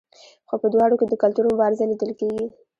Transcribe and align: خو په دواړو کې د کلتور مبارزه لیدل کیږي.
خو 0.47 0.55
په 0.61 0.67
دواړو 0.73 0.99
کې 0.99 1.05
د 1.07 1.13
کلتور 1.23 1.45
مبارزه 1.51 1.83
لیدل 1.87 2.11
کیږي. 2.19 2.45